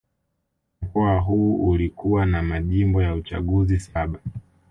[0.81, 4.19] Mkoa huu ulikuwa na majimbo ya uchaguzi saba